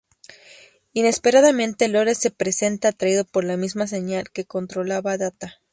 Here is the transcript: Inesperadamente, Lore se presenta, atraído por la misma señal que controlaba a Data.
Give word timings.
Inesperadamente, 0.93 1.87
Lore 1.87 2.15
se 2.15 2.31
presenta, 2.31 2.87
atraído 2.87 3.23
por 3.23 3.43
la 3.43 3.55
misma 3.55 3.85
señal 3.85 4.31
que 4.31 4.45
controlaba 4.47 5.11
a 5.11 5.19
Data. 5.19 5.61